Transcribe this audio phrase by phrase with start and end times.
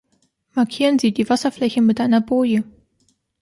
[0.55, 2.63] Markieren Sie die Wasserfläche mit einer Boje.